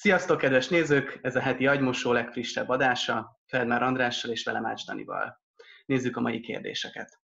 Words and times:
Sziasztok, 0.00 0.38
kedves 0.38 0.68
nézők! 0.68 1.18
Ez 1.22 1.36
a 1.36 1.40
heti 1.40 1.66
agymosó 1.66 2.12
legfrissebb 2.12 2.68
adása, 2.68 3.40
Feldmár 3.46 3.82
Andrással 3.82 4.30
és 4.30 4.44
velem 4.44 4.66
Ács 4.66 4.84
Danival. 4.84 5.42
Nézzük 5.86 6.16
a 6.16 6.20
mai 6.20 6.40
kérdéseket. 6.40 7.20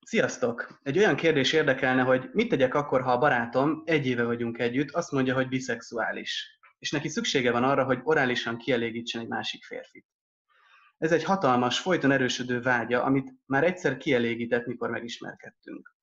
Sziasztok! 0.00 0.80
Egy 0.82 0.98
olyan 0.98 1.16
kérdés 1.16 1.52
érdekelne, 1.52 2.02
hogy 2.02 2.30
mit 2.32 2.48
tegyek 2.48 2.74
akkor, 2.74 3.02
ha 3.02 3.12
a 3.12 3.18
barátom, 3.18 3.82
egy 3.84 4.06
éve 4.06 4.24
vagyunk 4.24 4.58
együtt, 4.58 4.90
azt 4.90 5.12
mondja, 5.12 5.34
hogy 5.34 5.48
biszexuális, 5.48 6.58
és 6.78 6.90
neki 6.90 7.08
szüksége 7.08 7.50
van 7.50 7.64
arra, 7.64 7.84
hogy 7.84 8.00
orálisan 8.02 8.56
kielégítsen 8.56 9.20
egy 9.20 9.28
másik 9.28 9.64
férfit. 9.64 10.06
Ez 10.98 11.12
egy 11.12 11.24
hatalmas, 11.24 11.78
folyton 11.78 12.10
erősödő 12.10 12.60
vágya, 12.60 13.02
amit 13.02 13.34
már 13.46 13.64
egyszer 13.64 13.96
kielégített, 13.96 14.66
mikor 14.66 14.90
megismerkedtünk. 14.90 15.94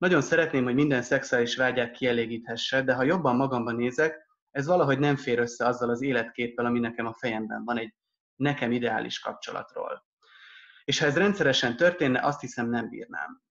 Nagyon 0.00 0.22
szeretném, 0.22 0.64
hogy 0.64 0.74
minden 0.74 1.02
szexuális 1.02 1.56
vágyát 1.56 1.90
kielégíthesse, 1.90 2.82
de 2.82 2.94
ha 2.94 3.02
jobban 3.02 3.36
magamban 3.36 3.74
nézek, 3.74 4.29
ez 4.50 4.66
valahogy 4.66 4.98
nem 4.98 5.16
fér 5.16 5.38
össze 5.38 5.66
azzal 5.66 5.90
az 5.90 6.02
életképpel, 6.02 6.64
ami 6.64 6.78
nekem 6.78 7.06
a 7.06 7.14
fejemben 7.14 7.64
van, 7.64 7.78
egy 7.78 7.94
nekem 8.36 8.72
ideális 8.72 9.18
kapcsolatról. 9.18 10.04
És 10.84 10.98
ha 10.98 11.06
ez 11.06 11.16
rendszeresen 11.16 11.76
történne, 11.76 12.20
azt 12.20 12.40
hiszem 12.40 12.68
nem 12.68 12.88
bírnám. 12.88 13.42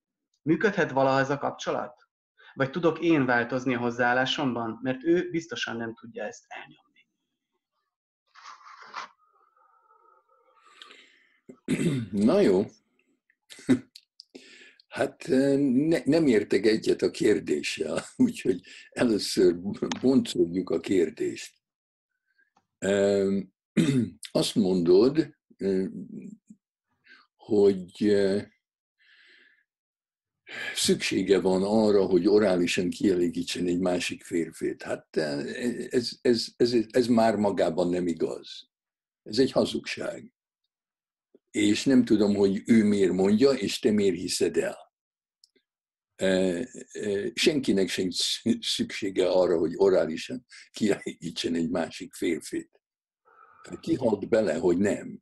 Működhet 0.41 0.91
valaha 0.91 1.19
ez 1.19 1.29
a 1.29 1.37
kapcsolat? 1.37 2.07
Vagy 2.53 2.69
tudok 2.69 2.99
én 2.99 3.25
változni 3.25 3.75
a 3.75 3.79
hozzáállásomban, 3.79 4.79
mert 4.81 5.03
ő 5.03 5.29
biztosan 5.29 5.77
nem 5.77 5.93
tudja 5.93 6.23
ezt 6.23 6.45
elnyomni. 6.47 7.07
Na 12.25 12.39
jó, 12.39 12.65
Hát 14.99 15.27
ne, 15.27 16.01
nem 16.05 16.27
értek 16.27 16.65
egyet 16.65 17.01
a 17.01 17.11
kérdéssel, 17.11 18.03
úgyhogy 18.25 18.61
először 18.89 19.59
boncoljuk 20.01 20.69
a 20.69 20.79
kérdést. 20.79 21.53
Azt 24.31 24.55
mondod, 24.55 25.37
hogy 27.35 28.15
szüksége 30.73 31.39
van 31.39 31.63
arra, 31.63 32.05
hogy 32.05 32.27
orálisan 32.27 32.89
kielégítsen 32.89 33.65
egy 33.65 33.79
másik 33.79 34.23
férfét. 34.23 34.81
Hát 34.81 35.17
ez, 35.17 36.11
ez, 36.21 36.47
ez, 36.57 36.75
ez 36.89 37.07
már 37.07 37.35
magában 37.35 37.89
nem 37.89 38.07
igaz. 38.07 38.69
Ez 39.23 39.39
egy 39.39 39.51
hazugság 39.51 40.33
és 41.51 41.85
nem 41.85 42.05
tudom, 42.05 42.35
hogy 42.35 42.61
ő 42.65 42.83
miért 42.83 43.11
mondja, 43.11 43.51
és 43.51 43.79
te 43.79 43.91
miért 43.91 44.15
hiszed 44.15 44.57
el. 44.57 44.88
Senkinek 47.33 47.89
sem 47.89 48.09
szüksége 48.59 49.29
arra, 49.29 49.57
hogy 49.57 49.73
orálisan 49.75 50.45
kielégítsen 50.71 51.55
egy 51.55 51.69
másik 51.69 52.13
férfit. 52.13 52.81
Kihalt 53.79 54.29
bele, 54.29 54.55
hogy 54.55 54.77
nem. 54.77 55.21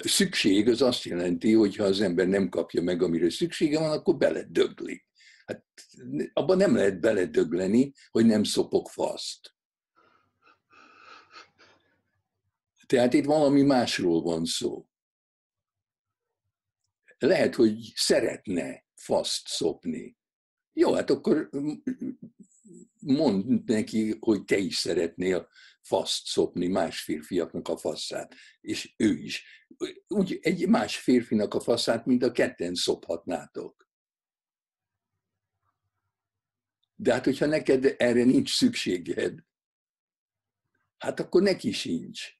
Szükség 0.00 0.68
az 0.68 0.82
azt 0.82 1.02
jelenti, 1.02 1.52
hogy 1.52 1.76
ha 1.76 1.84
az 1.84 2.00
ember 2.00 2.26
nem 2.26 2.48
kapja 2.48 2.82
meg, 2.82 3.02
amire 3.02 3.30
szüksége 3.30 3.78
van, 3.78 3.90
akkor 3.90 4.16
beledöglik. 4.16 5.06
Hát 5.46 5.64
abban 6.32 6.56
nem 6.56 6.74
lehet 6.74 7.00
beledögleni, 7.00 7.92
hogy 8.10 8.26
nem 8.26 8.44
szopok 8.44 8.90
faszt. 8.90 9.54
Tehát 12.86 13.12
itt 13.12 13.24
valami 13.24 13.62
másról 13.62 14.22
van 14.22 14.44
szó. 14.44 14.88
Lehet, 17.18 17.54
hogy 17.54 17.92
szeretne 17.94 18.84
faszt 18.94 19.46
szopni. 19.46 20.16
Jó, 20.72 20.92
hát 20.92 21.10
akkor 21.10 21.50
mondd 23.00 23.62
neki, 23.66 24.16
hogy 24.20 24.44
te 24.44 24.56
is 24.56 24.76
szeretnél 24.76 25.48
faszt 25.82 26.26
szopni, 26.26 26.66
más 26.66 27.00
férfiaknak 27.00 27.68
a 27.68 27.76
faszát, 27.76 28.34
és 28.60 28.94
ő 28.96 29.16
is. 29.16 29.66
Úgy 30.06 30.38
egy 30.42 30.68
más 30.68 30.98
férfinak 30.98 31.54
a 31.54 31.60
faszát, 31.60 32.06
mint 32.06 32.22
a 32.22 32.32
ketten 32.32 32.74
szophatnátok. 32.74 33.88
De 36.94 37.12
hát, 37.12 37.24
hogyha 37.24 37.46
neked 37.46 37.94
erre 37.98 38.24
nincs 38.24 38.54
szükséged, 38.54 39.38
hát 40.98 41.20
akkor 41.20 41.42
neki 41.42 41.72
sincs 41.72 42.34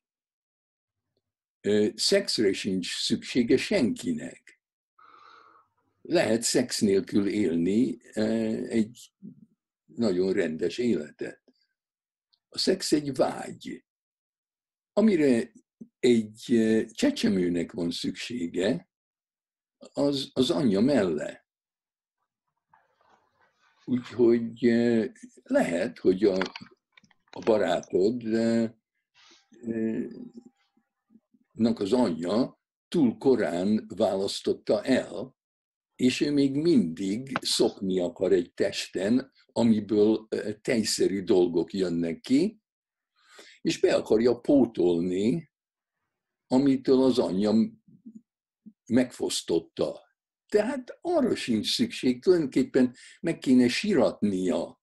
szexre 1.94 2.52
sincs 2.52 3.02
szüksége 3.02 3.56
senkinek. 3.56 4.45
Lehet 6.08 6.42
szex 6.42 6.80
nélkül 6.80 7.28
élni 7.28 7.98
egy 8.68 9.12
nagyon 9.84 10.32
rendes 10.32 10.78
életet. 10.78 11.42
A 12.48 12.58
szex 12.58 12.92
egy 12.92 13.14
vágy, 13.14 13.84
amire 14.92 15.52
egy 15.98 16.64
csecsemőnek 16.92 17.72
van 17.72 17.90
szüksége, 17.90 18.88
az, 19.92 20.30
az 20.32 20.50
anyja 20.50 20.80
melle. 20.80 21.46
Úgyhogy 23.84 24.60
lehet, 25.42 25.98
hogy 25.98 26.24
a, 26.24 26.38
a 27.30 27.38
barátod 27.44 28.22
az 31.54 31.92
anyja 31.92 32.60
túl 32.88 33.18
korán 33.18 33.86
választotta 33.96 34.84
el, 34.84 35.35
és 35.96 36.20
ő 36.20 36.32
még 36.32 36.54
mindig 36.54 37.38
szokni 37.40 38.00
akar 38.00 38.32
egy 38.32 38.52
testen, 38.52 39.32
amiből 39.46 40.28
tejszerű 40.60 41.22
dolgok 41.22 41.72
jönnek 41.72 42.20
ki, 42.20 42.60
és 43.60 43.80
be 43.80 43.94
akarja 43.94 44.40
pótolni, 44.40 45.50
amitől 46.46 47.02
az 47.02 47.18
anyja 47.18 47.52
megfosztotta. 48.86 50.04
Tehát 50.46 50.98
arra 51.00 51.34
sincs 51.34 51.74
szükség, 51.74 52.22
tulajdonképpen 52.22 52.94
meg 53.20 53.38
kéne 53.38 53.68
siratnia, 53.68 54.80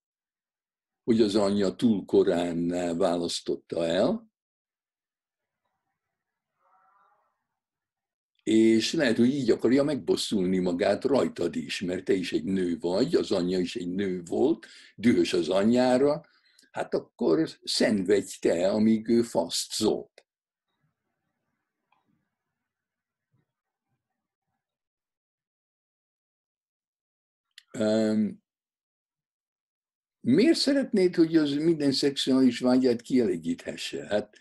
hogy 1.03 1.21
az 1.21 1.35
anyja 1.35 1.75
túl 1.75 2.05
korán 2.05 2.67
választotta 2.97 3.85
el, 3.85 4.32
és 8.43 8.93
lehet, 8.93 9.17
hogy 9.17 9.33
így 9.33 9.49
akarja 9.49 9.83
megbosszulni 9.83 10.59
magát 10.59 11.03
rajtad 11.03 11.55
is, 11.55 11.81
mert 11.81 12.03
te 12.03 12.13
is 12.13 12.33
egy 12.33 12.43
nő 12.43 12.77
vagy, 12.79 13.15
az 13.15 13.31
anyja 13.31 13.59
is 13.59 13.75
egy 13.75 13.89
nő 13.89 14.21
volt, 14.25 14.65
dühös 14.95 15.33
az 15.33 15.49
anyjára, 15.49 16.25
hát 16.71 16.93
akkor 16.93 17.49
szenvedj 17.63 18.35
te, 18.39 18.69
amíg 18.69 19.07
ő 19.07 19.21
faszt 19.21 19.71
szop. 19.71 20.11
Um, 27.79 28.43
miért 30.19 30.57
szeretnéd, 30.57 31.15
hogy 31.15 31.35
az 31.35 31.53
minden 31.53 31.91
szexuális 31.91 32.59
vágyát 32.59 33.01
kielégíthesse? 33.01 34.05
Hát 34.07 34.37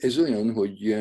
ez 0.00 0.18
olyan, 0.18 0.52
hogy 0.52 0.94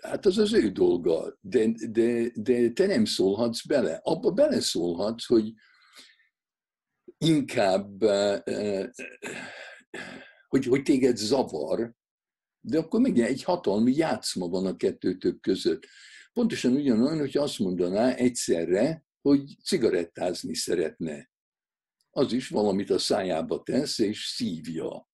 hát 0.00 0.26
az 0.26 0.38
az 0.38 0.52
ő 0.52 0.70
dolga, 0.70 1.38
de, 1.40 1.66
de, 1.90 2.30
de 2.34 2.70
te 2.70 2.86
nem 2.86 3.04
szólhatsz 3.04 3.66
bele. 3.66 4.00
Abba 4.02 4.30
beleszólhatsz, 4.30 5.26
hogy 5.26 5.52
inkább, 7.18 8.02
hogy, 10.48 10.64
hogy 10.64 10.82
téged 10.82 11.16
zavar, 11.16 11.92
de 12.60 12.78
akkor 12.78 13.00
még 13.00 13.20
egy 13.20 13.42
hatalmi 13.42 13.92
játszma 13.92 14.48
van 14.48 14.66
a 14.66 14.76
kettőtök 14.76 15.40
között. 15.40 15.86
Pontosan 16.32 16.72
ugyanolyan, 16.72 17.18
hogy 17.18 17.36
azt 17.36 17.58
mondaná 17.58 18.14
egyszerre, 18.14 19.04
hogy 19.20 19.56
cigarettázni 19.64 20.54
szeretne. 20.54 21.30
Az 22.10 22.32
is 22.32 22.48
valamit 22.48 22.90
a 22.90 22.98
szájába 22.98 23.62
tesz, 23.62 23.98
és 23.98 24.26
szívja. 24.26 25.07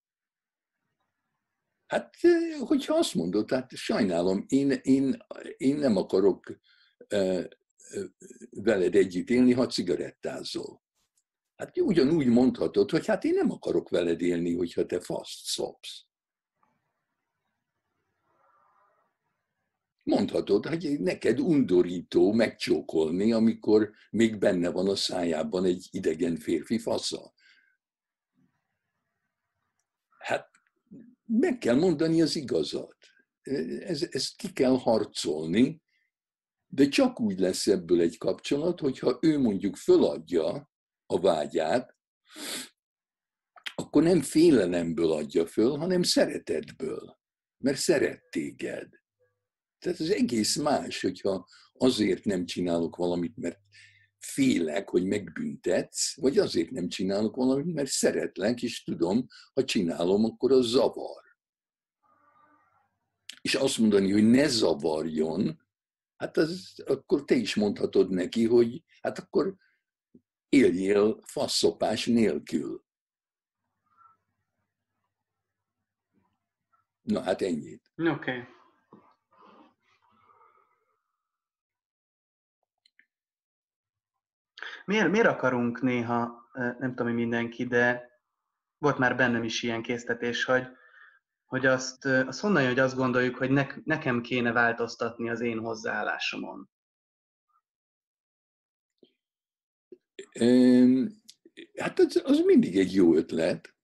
Hát, 1.87 2.17
hogyha 2.61 2.95
azt 2.95 3.15
mondod, 3.15 3.51
hát 3.51 3.77
sajnálom, 3.77 4.45
én, 4.49 4.71
én, 4.71 5.25
én 5.57 5.77
nem 5.77 5.97
akarok 5.97 6.59
veled 8.51 8.95
együtt 8.95 9.31
élni, 9.31 9.53
ha 9.53 9.67
cigarettázol. 9.67 10.83
Hát 11.57 11.79
ugyanúgy 11.79 12.27
mondhatod, 12.27 12.91
hogy 12.91 13.07
hát 13.07 13.25
én 13.25 13.35
nem 13.35 13.51
akarok 13.51 13.89
veled 13.89 14.21
élni, 14.21 14.55
hogyha 14.55 14.87
te 14.87 15.01
faszt 15.01 15.45
szopsz. 15.45 16.05
Mondhatod, 20.03 20.67
hogy 20.67 21.01
neked 21.01 21.41
undorító 21.41 22.33
megcsókolni, 22.33 23.33
amikor 23.33 23.91
még 24.11 24.39
benne 24.39 24.71
van 24.71 24.89
a 24.89 24.97
szájában 24.97 25.65
egy 25.65 25.89
idegen 25.91 26.37
férfi 26.37 26.79
fasza. 26.79 27.33
Hát 30.19 30.51
meg 31.25 31.59
kell 31.59 31.75
mondani 31.75 32.23
az 32.23 32.37
igazat. 32.37 32.97
Ez, 33.81 34.07
ezt 34.11 34.37
ki 34.37 34.53
kell 34.53 34.77
harcolni, 34.79 35.83
De 36.67 36.89
csak 36.89 37.21
úgy 37.21 37.39
lesz 37.39 37.67
ebből 37.67 38.01
egy 38.01 38.19
kapcsolat, 38.19 38.81
hogyha 38.81 39.19
ő 39.21 39.39
mondjuk 39.39 39.77
föladja 39.77 40.71
a 41.07 41.21
vágyát, 41.21 41.97
akkor 43.75 44.03
nem 44.03 44.21
félelemből 44.21 45.13
adja 45.13 45.47
föl, 45.47 45.77
hanem 45.77 46.03
szeretetből, 46.03 47.19
mert 47.59 47.79
szeret 47.79 48.23
téged. 48.31 48.89
Tehát 49.79 50.01
az 50.01 50.11
egész 50.11 50.57
más, 50.57 51.01
hogyha 51.01 51.47
azért 51.73 52.25
nem 52.25 52.47
csinálok 52.47 52.97
valamit, 52.97 53.37
mert 53.37 53.59
félek, 54.25 54.89
hogy 54.89 55.07
megbüntetsz, 55.07 56.21
vagy 56.21 56.39
azért 56.39 56.71
nem 56.71 56.89
csinálok 56.89 57.37
valamit, 57.37 57.75
mert 57.75 57.91
szeretlek, 57.91 58.63
és 58.63 58.83
tudom, 58.83 59.27
ha 59.55 59.65
csinálom, 59.65 60.25
akkor 60.25 60.53
az 60.53 60.67
zavar. 60.67 61.23
És 63.41 63.55
azt 63.55 63.79
mondani, 63.79 64.13
hogy 64.13 64.25
ne 64.25 64.49
zavarjon, 64.49 65.63
hát 66.17 66.37
az, 66.37 66.83
akkor 66.87 67.25
te 67.25 67.35
is 67.35 67.55
mondhatod 67.55 68.11
neki, 68.11 68.47
hogy 68.47 68.85
hát 69.01 69.19
akkor 69.19 69.57
éljél 70.49 71.21
faszopás 71.23 72.07
nélkül. 72.07 72.85
Na 77.03 77.21
hát 77.21 77.43
ennyit. 77.43 77.93
Oké. 77.97 78.11
Okay. 78.11 78.54
Miért, 84.85 85.11
miért 85.11 85.27
akarunk 85.27 85.83
néha, 85.83 86.49
nem 86.53 86.89
tudom, 86.89 87.07
hogy 87.07 87.15
mindenki, 87.15 87.65
de 87.65 88.13
volt 88.79 88.99
már 88.99 89.17
bennem 89.17 89.45
is 89.45 89.63
ilyen 89.63 89.83
késztetés, 89.83 90.45
hogy, 90.45 90.67
hogy 91.45 91.67
azt, 91.67 92.05
azt 92.05 92.41
honnan 92.41 92.67
hogy 92.67 92.79
azt 92.79 92.97
gondoljuk, 92.97 93.37
hogy 93.37 93.51
ne, 93.51 93.67
nekem 93.85 94.21
kéne 94.21 94.53
változtatni 94.53 95.31
az 95.31 95.41
én 95.41 95.59
hozzáállásomon? 95.59 96.71
Hát 101.77 101.99
az, 101.99 102.23
az 102.25 102.39
mindig 102.39 102.79
egy 102.79 102.95
jó 102.95 103.15
ötlet, 103.15 103.75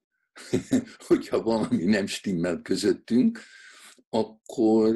hogyha 1.08 1.42
valami 1.42 1.84
nem 1.84 2.06
stimmel 2.06 2.62
közöttünk, 2.62 3.40
akkor 4.10 4.94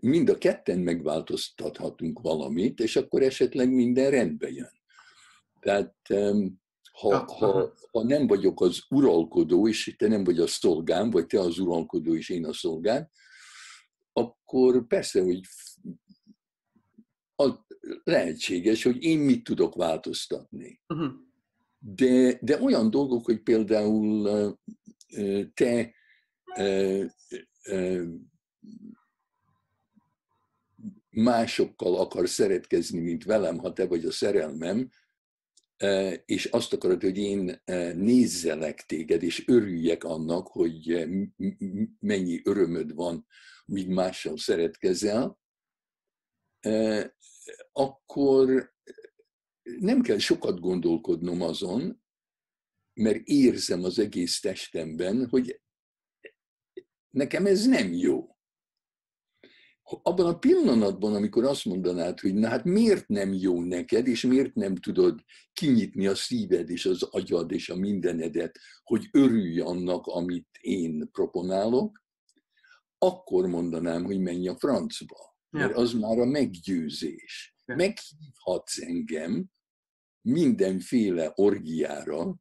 mind 0.00 0.28
a 0.28 0.38
ketten 0.38 0.78
megváltoztathatunk 0.78 2.20
valamit, 2.20 2.80
és 2.80 2.96
akkor 2.96 3.22
esetleg 3.22 3.70
minden 3.72 4.10
rendbe 4.10 4.50
jön. 4.50 4.80
Tehát 5.60 5.94
ha, 6.92 7.24
ha, 7.24 7.74
ha 7.90 8.02
nem 8.02 8.26
vagyok 8.26 8.60
az 8.60 8.82
uralkodó, 8.88 9.68
és 9.68 9.94
te 9.98 10.08
nem 10.08 10.24
vagy 10.24 10.38
a 10.38 10.46
szolgám, 10.46 11.10
vagy 11.10 11.26
te 11.26 11.40
az 11.40 11.58
uralkodó, 11.58 12.14
és 12.14 12.28
én 12.28 12.44
a 12.44 12.52
szolgám, 12.52 13.08
akkor 14.12 14.86
persze, 14.86 15.22
hogy 15.22 15.40
lehetséges, 18.04 18.82
hogy 18.82 19.02
én 19.02 19.18
mit 19.18 19.44
tudok 19.44 19.74
változtatni. 19.74 20.80
Uh-huh. 20.88 21.12
De, 21.78 22.38
de 22.40 22.60
olyan 22.60 22.90
dolgok, 22.90 23.24
hogy 23.24 23.42
például 23.42 24.58
te 25.54 25.94
másokkal 31.10 31.96
akar 31.96 32.28
szeretkezni, 32.28 33.00
mint 33.00 33.24
velem, 33.24 33.58
ha 33.58 33.72
te 33.72 33.86
vagy 33.86 34.04
a 34.04 34.10
szerelmem, 34.10 34.90
és 36.24 36.44
azt 36.44 36.72
akarod, 36.72 37.02
hogy 37.02 37.18
én 37.18 37.62
nézzelek 37.94 38.80
téged, 38.86 39.22
és 39.22 39.48
örüljek 39.48 40.04
annak, 40.04 40.46
hogy 40.46 41.08
mennyi 42.00 42.40
örömöd 42.44 42.94
van, 42.94 43.26
míg 43.64 43.88
mással 43.88 44.38
szeretkezel, 44.38 45.38
akkor 47.72 48.74
nem 49.62 50.00
kell 50.00 50.18
sokat 50.18 50.60
gondolkodnom 50.60 51.42
azon, 51.42 52.02
mert 52.94 53.26
érzem 53.26 53.84
az 53.84 53.98
egész 53.98 54.40
testemben, 54.40 55.28
hogy 55.28 55.60
nekem 57.16 57.46
ez 57.46 57.66
nem 57.66 57.92
jó. 57.92 58.36
Abban 60.02 60.26
a 60.26 60.38
pillanatban, 60.38 61.14
amikor 61.14 61.44
azt 61.44 61.64
mondanád, 61.64 62.20
hogy 62.20 62.34
na 62.34 62.48
hát 62.48 62.64
miért 62.64 63.08
nem 63.08 63.32
jó 63.32 63.62
neked, 63.62 64.06
és 64.06 64.22
miért 64.22 64.54
nem 64.54 64.74
tudod 64.74 65.20
kinyitni 65.52 66.06
a 66.06 66.14
szíved 66.14 66.70
és 66.70 66.86
az 66.86 67.02
agyad 67.02 67.52
és 67.52 67.68
a 67.68 67.76
mindenedet, 67.76 68.58
hogy 68.82 69.08
örülj 69.10 69.60
annak, 69.60 70.06
amit 70.06 70.48
én 70.60 71.08
proponálok, 71.12 72.04
akkor 72.98 73.46
mondanám, 73.46 74.04
hogy 74.04 74.20
menj 74.20 74.48
a 74.48 74.56
francba. 74.56 75.36
Mert 75.50 75.76
az 75.76 75.92
már 75.92 76.18
a 76.18 76.24
meggyőzés. 76.24 77.56
Meghívhatsz 77.64 78.80
engem 78.80 79.50
mindenféle 80.20 81.32
orgiára, 81.34 82.36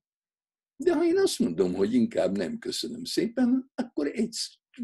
de 0.75 0.95
ha 0.95 1.05
én 1.05 1.17
azt 1.17 1.39
mondom, 1.39 1.73
hogy 1.73 1.93
inkább 1.93 2.37
nem 2.37 2.57
köszönöm 2.57 3.03
szépen, 3.03 3.71
akkor 3.75 4.07
egy 4.07 4.37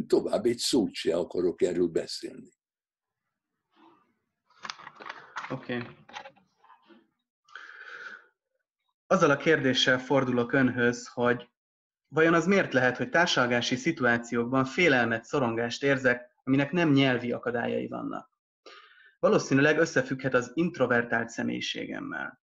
tovább 0.07 0.45
egy 0.45 0.57
szót 0.57 0.93
se 0.93 1.15
akarok 1.15 1.61
erről 1.61 1.87
beszélni. 1.87 2.49
Oké. 5.49 5.77
Okay. 5.77 5.87
Azzal 9.07 9.29
a 9.29 9.37
kérdéssel 9.37 9.99
fordulok 9.99 10.51
önhöz, 10.51 11.07
hogy 11.07 11.49
vajon 12.07 12.33
az 12.33 12.45
miért 12.45 12.73
lehet, 12.73 12.97
hogy 12.97 13.09
társalgási 13.09 13.75
szituációkban 13.75 14.65
félelmet, 14.65 15.23
szorongást 15.23 15.83
érzek, 15.83 16.31
aminek 16.43 16.71
nem 16.71 16.91
nyelvi 16.91 17.31
akadályai 17.31 17.87
vannak? 17.87 18.31
Valószínűleg 19.19 19.79
összefügghet 19.79 20.33
az 20.33 20.51
introvertált 20.53 21.29
személyiségemmel. 21.29 22.41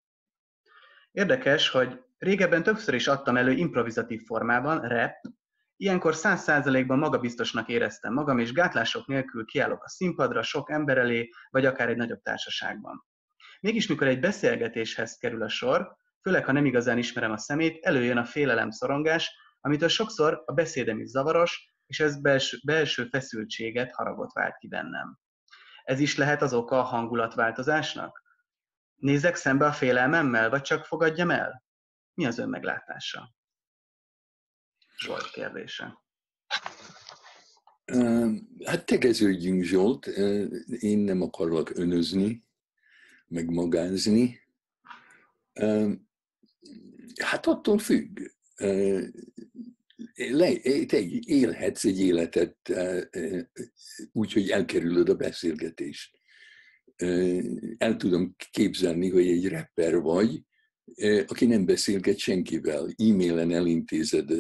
Érdekes, 1.12 1.70
hogy 1.70 2.00
régebben 2.18 2.64
többször 2.64 2.94
is 2.94 3.08
adtam 3.08 3.38
elő 3.38 3.52
improvizatív 3.52 4.22
formában, 4.26 4.88
rap, 4.88 5.16
Ilyenkor 5.78 6.16
száz 6.16 6.42
százalékban 6.42 7.00
magabiztosnak 7.00 7.68
éreztem 7.70 8.14
magam, 8.14 8.40
és 8.40 8.52
gátlások 8.52 9.08
nélkül 9.08 9.46
kiállok 9.46 9.84
a 9.84 9.90
színpadra, 9.90 10.44
sok 10.44 10.72
ember 10.72 10.98
elé, 10.98 11.30
vagy 11.50 11.66
akár 11.66 11.90
egy 11.90 11.98
nagyobb 11.98 12.22
társaságban. 12.22 13.06
Mégis, 13.60 13.88
mikor 13.88 14.08
egy 14.08 14.20
beszélgetéshez 14.20 15.18
kerül 15.18 15.44
a 15.44 15.50
sor, 15.50 15.96
főleg 16.22 16.46
ha 16.46 16.52
nem 16.52 16.66
igazán 16.66 16.98
ismerem 16.98 17.32
a 17.32 17.38
szemét, 17.38 17.86
előjön 17.86 18.18
a 18.18 18.26
félelem 18.26 18.70
szorongás, 18.70 19.36
amitől 19.60 19.90
sokszor 19.90 20.44
a 20.46 20.54
beszédem 20.54 21.00
is 21.00 21.10
zavaros, 21.10 21.74
és 21.86 22.00
ez 22.00 22.22
belső, 22.22 22.58
belső 22.66 23.08
feszültséget, 23.12 23.92
haragot 23.92 24.34
vált 24.34 24.58
ki 24.58 24.68
bennem. 24.68 25.20
Ez 25.84 26.00
is 26.00 26.18
lehet 26.18 26.42
az 26.42 26.54
oka 26.54 26.80
a 26.80 26.84
hangulatváltozásnak? 26.84 28.24
Nézek 28.96 29.36
szembe 29.36 29.66
a 29.66 29.72
félelmemmel, 29.72 30.50
vagy 30.50 30.62
csak 30.62 30.86
fogadjam 30.86 31.32
el? 31.32 31.64
Mi 32.14 32.26
az 32.26 32.38
ön 32.38 32.50
Zsolt 34.98 35.32
kérdése. 35.32 36.04
Hát 38.66 38.86
tegeződjünk, 38.86 39.64
Zsolt. 39.64 40.06
Én 40.80 40.98
nem 41.00 41.22
akarok 41.22 41.78
önözni, 41.78 42.46
meg 43.28 43.50
magázni. 43.50 44.40
Hát 47.22 47.46
attól 47.46 47.78
függ. 47.78 48.20
Te 50.86 51.00
élhetsz 51.26 51.86
egy 51.86 52.00
életet 52.00 52.74
úgy, 54.12 54.34
hogy 54.34 54.50
elkerülöd 54.50 55.10
a 55.10 55.16
beszélgetést. 55.16 56.20
El 57.78 57.96
tudom 57.98 58.36
képzelni, 58.52 59.10
hogy 59.10 59.28
egy 59.28 59.50
rapper 59.50 60.00
vagy, 60.00 60.44
aki 61.28 61.46
nem 61.46 61.66
beszélget 61.66 62.18
senkivel, 62.18 62.94
e-mailen 62.98 63.52
elintézed, 63.52 64.32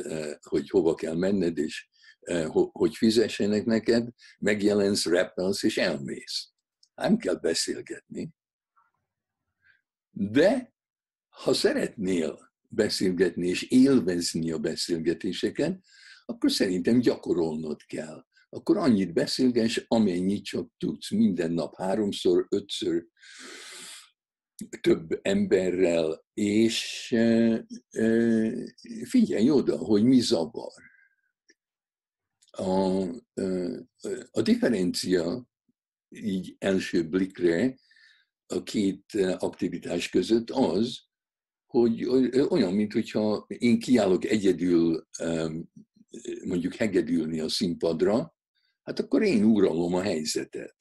hogy 0.41 0.69
hova 0.69 0.93
kell 0.93 1.15
menned, 1.15 1.57
és 1.57 1.87
hogy 2.71 2.95
fizessenek 2.95 3.65
neked, 3.65 4.09
megjelensz, 4.39 5.05
rappelsz, 5.05 5.63
és 5.63 5.77
elmész. 5.77 6.49
Nem 6.95 7.17
kell 7.17 7.35
beszélgetni. 7.35 8.29
De 10.11 10.73
ha 11.29 11.53
szeretnél 11.53 12.53
beszélgetni 12.67 13.47
és 13.47 13.61
élvezni 13.61 14.51
a 14.51 14.59
beszélgetéseken, 14.59 15.83
akkor 16.25 16.51
szerintem 16.51 16.99
gyakorolnod 16.99 17.81
kell. 17.85 18.25
Akkor 18.49 18.77
annyit 18.77 19.13
beszélgess, 19.13 19.83
amennyit 19.87 20.45
csak 20.45 20.71
tudsz. 20.77 21.11
Minden 21.11 21.51
nap 21.51 21.75
háromszor, 21.75 22.47
ötször, 22.49 23.05
több 24.81 25.19
emberrel, 25.21 26.25
és 26.33 27.07
figyelj 29.03 29.49
oda, 29.49 29.77
hogy 29.77 30.03
mi 30.03 30.19
zavar. 30.19 30.83
A, 32.51 33.01
a 34.31 34.41
differencia 34.41 35.45
így 36.09 36.55
első 36.57 37.09
blikre 37.09 37.79
a 38.45 38.63
két 38.63 39.13
aktivitás 39.37 40.09
között 40.09 40.49
az, 40.49 40.99
hogy 41.65 42.05
olyan, 42.49 42.73
mintha 42.73 43.45
én 43.47 43.79
kiállok 43.79 44.25
egyedül 44.25 45.07
mondjuk 46.45 46.73
hegedülni 46.73 47.39
a 47.39 47.49
színpadra, 47.49 48.35
hát 48.83 48.99
akkor 48.99 49.23
én 49.23 49.43
uralom 49.43 49.93
a 49.93 50.01
helyzetet. 50.01 50.75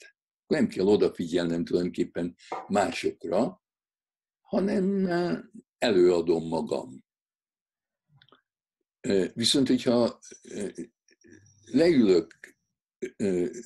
nem 0.46 0.68
kell 0.68 0.86
odafigyelnem 0.86 1.64
tulajdonképpen 1.64 2.34
másokra, 2.68 3.63
hanem 4.54 5.06
előadom 5.78 6.48
magam. 6.48 7.04
Viszont, 9.34 9.68
hogyha 9.68 10.18
leülök 11.64 12.56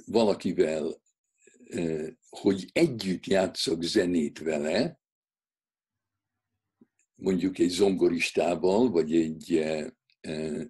valakivel, 0.06 1.02
hogy 2.28 2.70
együtt 2.72 3.26
játszok 3.26 3.82
zenét 3.82 4.38
vele, 4.38 5.00
mondjuk 7.14 7.58
egy 7.58 7.70
zongoristával, 7.70 8.90
vagy 8.90 9.14
egy, 9.14 9.52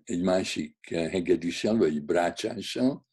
egy 0.04 0.22
másik 0.22 0.76
hegedűssel, 0.88 1.76
vagy 1.76 1.96
egy 1.96 2.04
brácsással, 2.04 3.07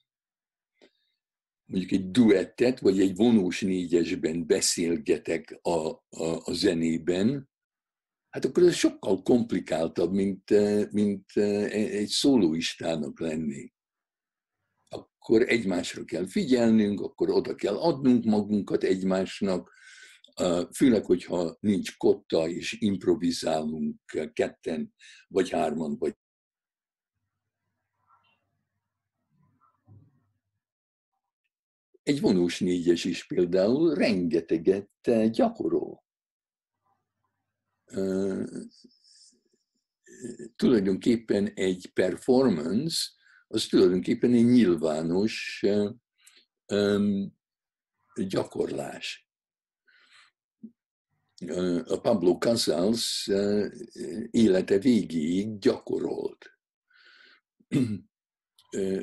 mondjuk 1.66 1.92
egy 1.92 2.12
duettet, 2.12 2.80
vagy 2.80 3.00
egy 3.00 3.16
vonós 3.16 3.62
négyesben 3.62 4.48
beszélgetek 4.48 5.60
a, 5.62 5.70
a, 5.70 6.42
a 6.44 6.54
zenében, 6.54 7.50
hát 8.30 8.46
akkor 8.46 8.64
ez 8.64 8.76
sokkal 8.76 9.22
komplikáltabb, 9.22 10.14
mint, 10.14 10.50
mint 10.92 11.32
egy 11.70 12.08
szólóistának 12.08 13.20
lenni. 13.20 13.74
Akkor 14.88 15.42
egymásra 15.42 16.04
kell 16.04 16.28
figyelnünk, 16.28 17.02
akkor 17.02 17.30
oda 17.30 17.56
kell 17.56 17.76
adnunk 17.76 18.26
magunkat 18.26 18.84
egymásnak, 18.84 19.74
főleg, 20.76 21.06
hogyha 21.06 21.58
nincs 21.60 21.98
kotta 21.98 22.48
és 22.50 22.76
improvizálunk 22.80 23.96
ketten, 24.34 24.94
vagy 25.28 25.50
hárman, 25.50 25.98
vagy 25.98 26.16
Egy 32.06 32.22
vonós 32.22 32.60
négyes 32.60 33.04
is 33.04 33.28
például 33.28 33.96
rengeteget 33.96 35.32
gyakorol. 35.32 36.04
Tulajdonképpen 40.56 41.48
egy 41.54 41.92
performance, 41.94 43.10
az 43.48 43.66
tulajdonképpen 43.66 44.34
egy 44.34 44.46
nyilvános 44.46 45.66
gyakorlás. 48.16 49.30
A 51.86 52.00
Pablo 52.02 52.38
Casals 52.38 53.28
élete 54.32 54.80
végéig 54.80 55.58
gyakorolt 55.60 56.60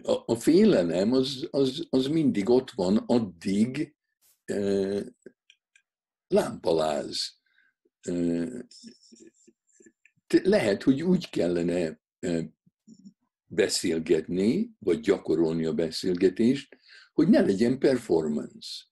a, 0.03 0.23
a 0.27 0.35
félelem 0.35 1.13
az, 1.13 1.49
az, 1.51 1.87
az 1.91 2.07
mindig 2.07 2.49
ott 2.49 2.71
van, 2.71 2.97
addig 2.97 3.95
e, 4.45 4.57
lámpaláz. 6.27 7.41
E, 8.01 8.13
lehet, 10.43 10.83
hogy 10.83 11.03
úgy 11.03 11.31
kellene 11.31 12.01
beszélgetni, 13.47 14.71
vagy 14.79 15.01
gyakorolni 15.01 15.65
a 15.65 15.73
beszélgetést, 15.73 16.77
hogy 17.13 17.29
ne 17.29 17.41
legyen 17.41 17.79
performance. 17.79 18.85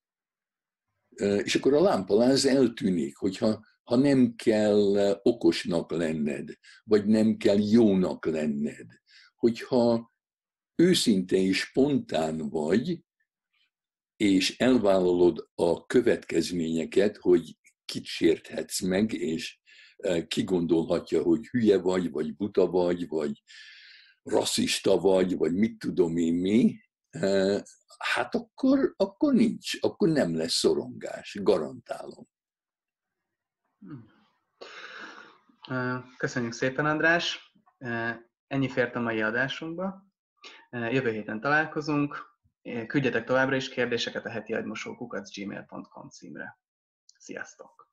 És 1.43 1.55
akkor 1.55 1.75
a 1.75 1.81
lámpaláz 1.81 2.45
eltűnik, 2.45 3.17
hogyha 3.17 3.69
ha 3.83 3.97
nem 3.97 4.35
kell 4.35 5.19
okosnak 5.23 5.91
lenned, 5.91 6.49
vagy 6.85 7.07
nem 7.07 7.37
kell 7.37 7.59
jónak 7.71 8.27
lenned, 8.27 8.87
hogyha 9.37 10.10
őszinte 10.81 11.37
és 11.37 11.59
spontán 11.59 12.49
vagy, 12.49 13.05
és 14.17 14.59
elvállalod 14.59 15.51
a 15.55 15.87
következményeket, 15.87 17.17
hogy 17.17 17.59
kit 17.85 18.05
sérthetsz 18.05 18.81
meg, 18.81 19.13
és 19.13 19.59
e, 19.97 20.27
ki 20.27 20.43
gondolhatja, 20.43 21.23
hogy 21.23 21.47
hülye 21.47 21.79
vagy, 21.79 22.11
vagy 22.11 22.37
buta 22.37 22.67
vagy, 22.67 23.09
vagy 23.09 23.43
rasszista 24.23 24.99
vagy, 24.99 25.37
vagy 25.37 25.55
mit 25.55 25.79
tudom 25.79 26.17
én 26.17 26.35
mi, 26.35 26.81
e, 27.11 27.65
hát 27.99 28.35
akkor, 28.35 28.95
akkor 28.97 29.33
nincs, 29.33 29.77
akkor 29.81 30.09
nem 30.09 30.37
lesz 30.37 30.55
szorongás, 30.55 31.39
garantálom. 31.43 32.29
Köszönjük 36.17 36.53
szépen, 36.53 36.87
András! 36.87 37.55
Ennyi 38.47 38.69
fért 38.69 38.95
a 38.95 39.01
mai 39.01 39.23
adásunkba. 39.23 40.10
Jövő 40.71 41.11
héten 41.11 41.41
találkozunk. 41.41 42.39
Küldjetek 42.87 43.25
továbbra 43.25 43.57
is 43.57 43.69
kérdéseket 43.69 44.25
a 44.25 44.31
heti 44.31 44.55
agymosókukat 44.55 45.29
gmail.com 45.35 46.09
címre. 46.09 46.59
Sziasztok! 47.19 47.90